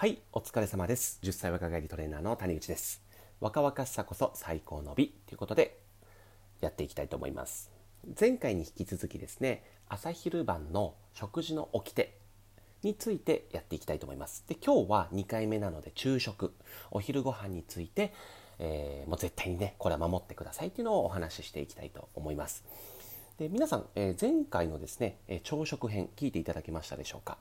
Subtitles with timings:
[0.00, 1.18] はい、お疲れ様です。
[1.24, 3.02] 10歳若返りトレーナーの谷口です。
[3.40, 5.80] 若々しさこそ最高の美ということで
[6.60, 7.72] やっていきたいと思います。
[8.16, 12.14] 前回に引き続きですね、朝昼晩の食事の掟
[12.84, 14.44] についてやっていきたいと思います。
[14.46, 16.54] で、今日は2回目なので昼食、
[16.92, 18.14] お昼ご飯について、
[18.60, 22.62] えーもう絶対にね、これは守ってくださいっていうのをお話ししていきたいと思います。
[23.36, 27.36] で皆さん、えー前回のですね、え朝食編聞いていただけましたでしょうか？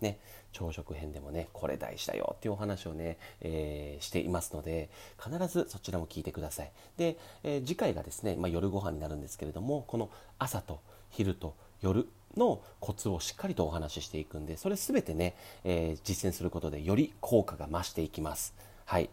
[0.00, 0.18] ね、
[0.52, 4.88] 朝食編でもねこれ大事だよっていうお話をね、えーしていますので
[5.22, 6.72] 必ずそちらも聞いてください。
[6.96, 18.54] で、えー次回がですね、まあ、夜ご飯になるんですけれどもこの朝と昼と夜のコツをしっかりとお話ししていくんでそれ全てね、えー実践することでより効果が増していきます。
[18.84, 19.08] はい。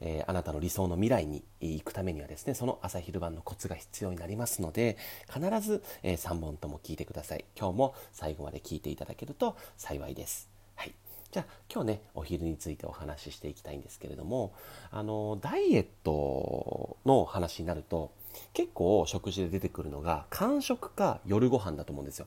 [0.00, 4.96] えーあなたの理想の未来に行くためにはですねその朝昼晩のコツが必要になりますので
[5.32, 7.44] 必ず、え3本とも聞いてください。
[7.58, 10.48] 今日も最後まで聞いていただけると幸いです。
[10.74, 10.94] はい。
[11.30, 14.54] じゃあ今日ねお昼についてお話ししていきたいんですけれども
[14.90, 18.12] あのダイエットの話になると
[18.54, 22.26] 結構食事で出てくるのが間食か夜ご飯だと思うんですよ。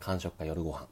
[0.00, 0.86] 間食か夜ご飯。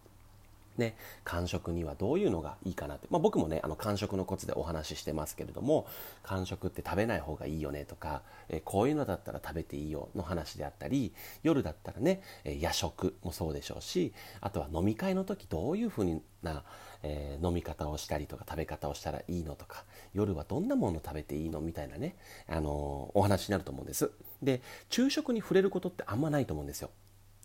[0.76, 5.86] ね、間食にはどういうのがいいかなって、まあ、僕もねあの間食のコツでお話ししてますけれども
[6.22, 11.12] 間食って食べない方がいいよねとか、えーこういうのだったら食べていいよの話であったり
[11.42, 16.64] 夜だったらね、えー夜食もそうでしょうしあとは飲み会の時どういうふうな、
[17.02, 19.84] えー飲み方をしたりとか食べ方をしたらいいのとか
[20.14, 22.16] 夜はどんなもの食べていいのみたいなね、
[22.48, 24.10] あのお話になると思うんです。
[24.42, 26.90] で昼食に触れることってあんまないと思うんですよ。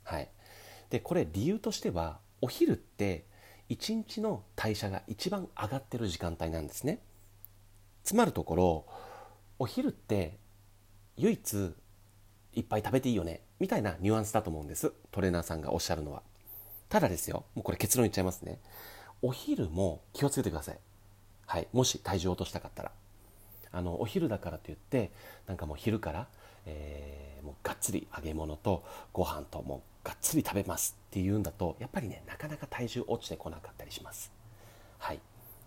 [0.04, 0.30] はい。
[0.90, 3.26] でこれ理由としてはお昼って
[3.70, 7.00] 一日の代謝が一番上がってる時間帯なんですね。
[8.04, 8.86] つまるところ
[9.60, 10.38] お昼って
[11.18, 11.76] 唯一
[12.54, 14.94] いっぱい食べていいよねみたいなニュアンスだと思うんです。
[15.12, 16.22] トレーナーさんがおっしゃるのは。
[16.90, 18.60] ただですよもうこれ結論言っちゃいますね。
[19.22, 20.80] お昼も気をつけてください。
[21.46, 22.92] はいもし体重を落としたかったら。
[23.72, 25.12] あのお昼だからといって
[25.46, 26.28] なんかもう昼から、
[26.68, 28.84] えーもうがっつり揚げ物と
[29.14, 34.32] ご飯ともうがっつり食べますっていうんだとやっぱりねなかなか体重落ちてこなかったりします。
[35.00, 35.20] はい。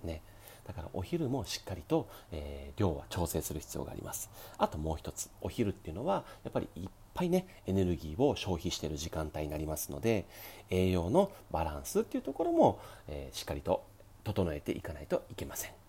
[0.05, 0.23] ね。
[0.67, 4.31] だからお昼もしっかりと、えー量は調整する必要があります。
[4.59, 10.27] あともう一つお昼っていうのはやっぱりいっぱいねエネルギーを消費している時間帯になりますので
[10.71, 12.79] 栄養のバランスっていうところも、
[13.09, 13.85] えーしっかりと
[14.25, 15.80] 整えていかないといけません。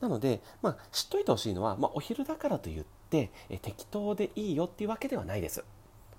[0.00, 5.64] なので、まあ、知っといてほしいのは、まあ、お昼だからといってえ適当でいいよっていうわけではないです。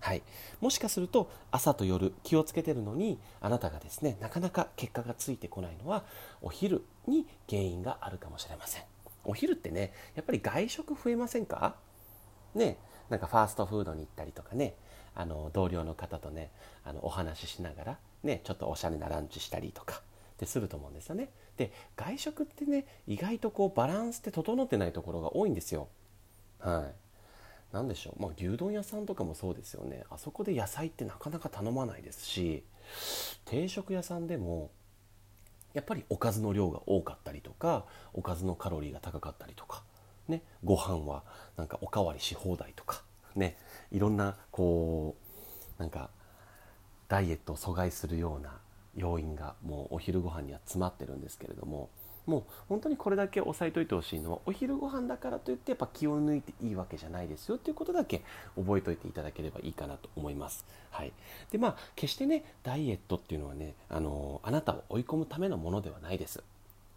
[0.01, 0.21] はい、
[0.61, 6.03] もしかすると朝と夜気をつけてるのにあなたがですねなかなか結果がついてこないのは
[6.43, 8.83] お昼に原因があるかもしれません。
[9.23, 11.75] お昼ってねやっぱり外食増えませんか？
[12.53, 12.77] ね
[13.09, 14.75] なんかファーストフードに行ったりとかね
[15.15, 16.51] あの同僚の方とね
[16.83, 21.29] あのお話ししながらねちょっとおしゃれなランチしたりとかってすると思うんですよね。
[21.57, 25.87] で外食ってね意外とこうバランスって整ってないところが多いんですよ。
[26.59, 27.05] はい。
[27.73, 30.03] なんでしょう、まあ、牛丼屋さんとかもそうですよね。
[30.09, 32.63] あそこで野菜ってなかなか頼まないですし
[33.43, 34.71] 定食屋さんでも
[35.73, 39.83] やっぱりおかずの量が多かったりとかおかずのカロリーが高かったりとか、
[40.29, 41.23] ね、ご飯は
[41.57, 43.03] なんかおかわりし放題とか、
[43.35, 43.57] ね、
[43.91, 45.15] いろんなこ
[45.77, 46.09] うなんか
[47.09, 48.57] ダイエットを阻害するような
[48.95, 51.89] 要因がもうお昼ご飯には詰まってるんですけれども
[52.25, 58.23] もう本当にこれだけ押さえといてほしいのはお昼ご飯だからといってやっぱ気を抜いていいわけじゃないですよっていうことだけ
[58.55, 60.65] 覚えておいていただければいいかなと思います。
[60.89, 61.11] はい、
[61.51, 66.43] でまあ決してねダイエットっていうのはねあのあなたを追い込むためのものではないです。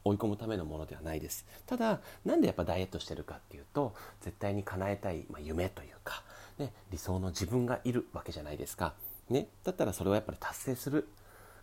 [0.04, 6.22] 追い込むためのものではないですただなんでやっぱダイエットしてるかっていうと絶対に叶えたい、まあ、夢というか、
[6.58, 8.94] ね、理想の自分がいるわけじゃないですか、
[9.28, 11.08] ね、だったらそれをやっぱり達成する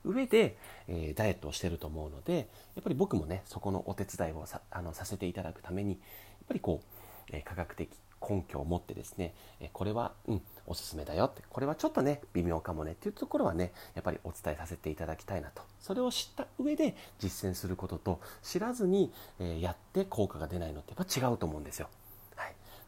[0.05, 0.57] 上で、
[0.88, 5.99] えーダイエットをしてると思うのでやっぱり僕もねそこのお手伝いをさあのさせていただくためにやっ
[6.47, 7.89] ぱりこう、えー科学的
[8.27, 21.90] 根拠を持ってですね、えーこれは、うん、おすすめだよってこれはちょっとね微妙かもねっていうところはねやっぱりお伝えさせていただきたいなとそれを知った上で実践することと知らずに、えやって効果が出ないのってやっぱ違うと思うんですよ。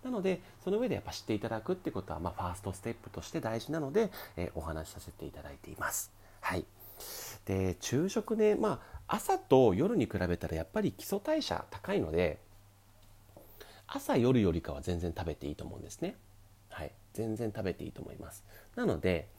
[0.03, 6.11] なのでその上でやっぱ知っていただくってことは、まあ、ファーストステップとして大事なので、えーお話しさせていただいています。
[6.39, 6.65] はい、
[7.47, 12.39] で昼食ね、まあ、朝と夜に比べたらやっぱり基礎代謝高いので
[13.87, 16.17] 朝夜よりかは全然食べていいと思うんですね。
[16.69, 18.43] はい、全然食べていいと思います。
[18.75, 19.29] なので、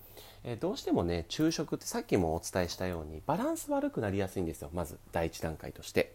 [0.42, 6.14] えどうしてもね昼食ってさっきもお伝えしたようにバランス悪くなりやすいんですよまず第一段階として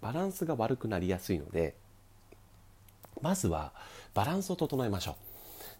[0.00, 1.74] バランスが悪くなりやすいので
[3.20, 3.72] まずは
[4.14, 5.35] バランスを整えましょう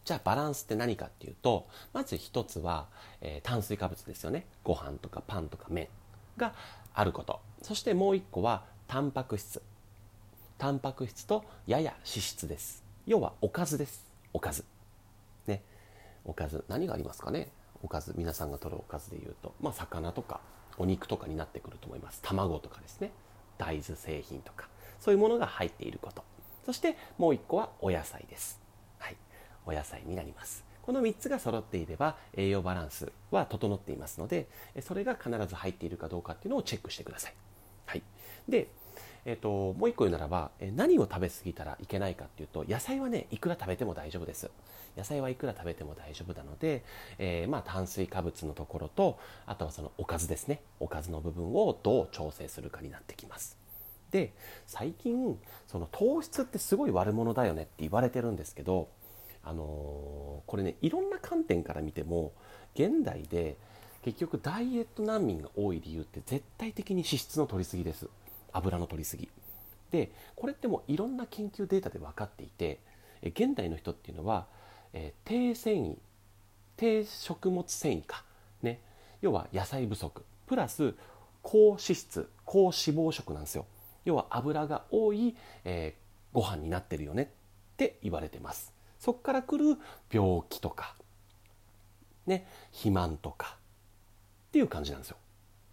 [0.06, 2.87] じゃあバランスって何かっていうとまず一つは、
[3.20, 4.47] えー炭水化物ですよね。
[4.62, 5.88] ご飯とかパンとか麺
[6.37, 6.55] が
[6.94, 7.41] あること。
[7.62, 9.61] そしてもう一個はタンパク質。
[10.58, 12.85] タンパク質とやや脂質です。
[13.05, 14.06] 要はおかずです。
[14.32, 14.64] おかず。
[15.49, 15.62] ね。
[16.25, 16.64] おかず。
[16.69, 17.50] 何がありますかね。
[17.82, 18.14] おかず。
[18.17, 19.55] 皆さんが取るおかずでいうと。
[19.61, 20.41] まあ魚とか
[20.79, 22.20] お肉とかになってくると思います。
[22.23, 23.11] 卵とかですね。
[23.58, 24.69] 大豆製品とか。
[25.00, 26.23] そういうものが入っていること。
[26.64, 28.65] そしてもう一個はお野菜です。
[29.66, 30.64] お野菜になります。
[30.82, 34.46] この3つが揃っていれば栄養バランスは整っていますので
[34.82, 37.34] それが必ず入っているかどうかっていうのをチェックしてください、
[37.86, 38.02] はい、
[38.48, 38.68] で
[39.28, 44.50] えーと、もう一個言うならば、え何を食べ過ぎたらいけないかっていうと野菜はねいくら食べても大丈夫です。
[44.96, 46.84] 野菜はいくら食べても大丈夫なので、
[47.19, 50.60] えー、まあ炭水化物のところとあとはそのおかずですね。
[50.78, 53.58] おかずの部分をどう調整するかになってきます。
[54.12, 54.32] で
[54.69, 55.36] 最近
[55.66, 58.88] その糖質ってすごい悪者だよねって言われてるんですけど
[59.46, 62.32] あの、これねいろんな観点から見ても
[62.75, 63.56] 現代で
[64.02, 68.08] 結局ダイエット難民が多い理由って絶対的に脂質の取りすぎです。
[68.52, 69.28] 油の取りすぎ。
[69.90, 72.81] でこれってもういろんな研究データで分かっていて
[73.22, 74.46] 現代の人っていうのは、
[74.93, 75.96] えー、低繊維
[76.76, 78.25] 低食物繊維か。
[78.62, 78.81] ね。
[79.22, 80.25] 要は野菜不足。
[80.46, 80.94] プラス
[81.43, 83.66] 高脂質高脂肪食なんですよ。
[84.04, 87.26] 要は油が多い、えー、ご飯になってるよねっ
[87.76, 88.75] て言われてます。
[88.98, 89.78] そこから来る
[90.10, 90.94] 病気とか
[92.26, 93.56] ね肥満とか
[94.48, 95.16] っていう感じなんですよ。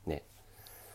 [0.06, 0.24] ね。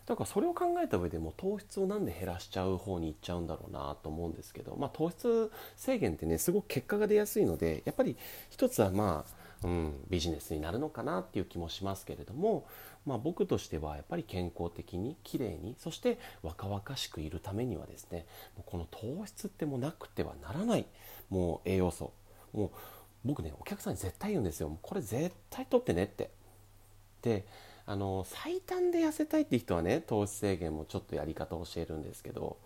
[0.07, 8.17] だからそれを考えた上でも糖質をなんで減らしちゃう方に行っちゃうんだろうなと思うんですけど、まあ、糖質制限ってねすごく結果が出やすいのでやっぱり
[8.51, 9.25] 一つはま
[9.63, 12.67] あ、うん、ビジネスになるのかなっていう気もしますけれども、
[13.07, 18.27] まあ、僕としてはやっぱり健康的にきれいにそして若々しくいるためにはですね
[18.67, 20.87] この糖質ってもうなくてはならない
[21.31, 22.13] もう栄養素。
[22.53, 22.71] もう
[23.25, 24.79] 僕ねお客さんに絶対言うんですよ。
[24.81, 26.31] これ絶対取ってねって。
[27.23, 27.47] で
[27.87, 32.59] あの最短で痩せたいって人はね糖質制限もちょっとやり方を教えるんですけど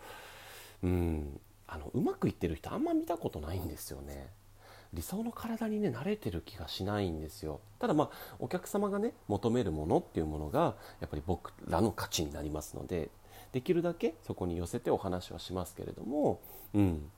[0.82, 4.28] うんあのうまくいってる人あんま見たことないんですよね。
[4.92, 7.60] 理想の体にね慣れてる気がしないんですよ。
[7.78, 13.10] ただまあお客様がね求めるものっていうものがやっぱり僕らの価値になりますので
[13.52, 16.40] できるだけそこに寄せてお話はしますけれども
[16.74, 17.10] うん。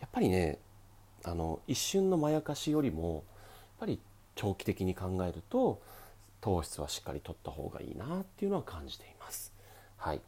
[0.00, 0.58] やっぱりね
[1.24, 3.22] あの一瞬のまやかしよりもやっ
[3.80, 4.00] ぱり
[4.34, 5.80] 長期的に考えると
[6.40, 9.54] 糖質はしっかりとった方がいいなっていうのは感じています。
[9.96, 10.20] はい。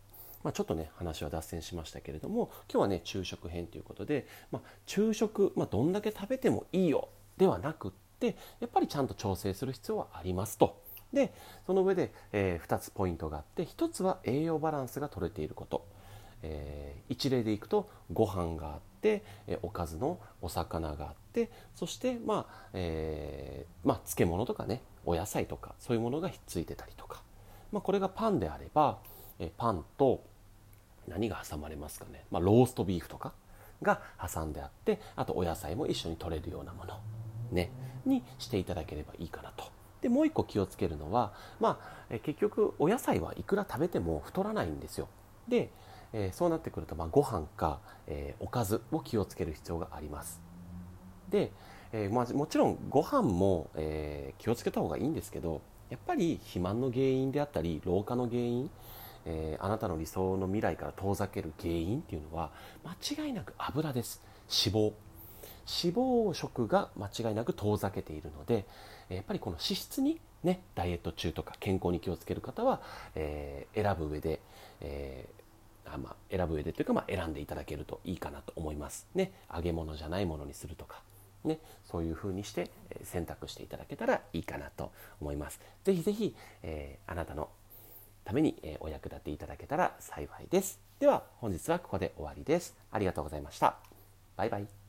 [0.43, 10.83] まあ、ちょっとね話は脱線しましたけれども今日はね昼食編ということで、まあ、昼食、まあ、どんだけ食べてもいいよではなくってやっぱりちゃんと調整する必要はありますと。
[11.12, 11.33] で
[11.67, 15.87] その上で、えー、2つポイントがあって1つは栄養バランスが取れていること、
[16.43, 27.23] えー、一例でいくとご飯があって、えおかずのお魚があってそしてまあ、えー、まあ、漬物とかねお野菜とかそういうものがひっついてたりとか、
[27.71, 28.99] まあ、これがパンであれば
[29.38, 30.23] えパンと
[31.09, 33.33] 何が挟まれますかね、まあ、ローストビーフとか
[33.83, 36.99] が挟んであってあとお野菜も一緒に取れるようなもの、
[37.53, 37.71] ね、
[38.05, 39.65] にしていただければいいかなと。
[40.00, 45.09] でもう一個気をつけるのは、まあ、え結局お野菜はいくら食べても太らないんですよ。
[45.49, 45.71] で、
[46.12, 50.41] えー、そうなってくると、まあ、ご飯か、えー、おかずを気をつける必要があります。
[51.29, 51.50] で、
[51.93, 55.61] えー、まあ、もちろんご飯も、え気をつけた方がいいんですけど
[55.91, 58.71] やっぱり肥満の原因であったり老化の原因、
[59.26, 62.53] えあなたの理想の未来から遠ざける原因っていうのは
[62.84, 64.22] 間違いなく油です。
[64.48, 64.93] 脂肪。
[65.69, 68.67] 脂肪食が間違いなく遠ざけているので
[69.08, 72.81] やっぱりこの脂質にねダイエット中とか健康に気をつける方は、
[73.17, 74.41] えー、選ぶ上で、
[74.81, 79.06] えー、あまあ、選ぶ上でというか、まあ、選んでいただけるといいかなと思います。
[79.15, 79.32] ね。
[79.53, 81.03] 揚げ物じゃないものにするとか。
[81.44, 82.72] ね、そういう風にして
[83.05, 85.60] 選択していただけたらいいかなと思います。
[85.84, 86.34] ぜひぜひ、
[86.65, 87.51] え、あなたの
[88.27, 90.81] ために、えお役立ていただけたら幸いです。
[90.99, 92.77] では本日はここで終わりです。
[92.91, 93.77] ありがとうございました。
[94.37, 94.85] バイバイ。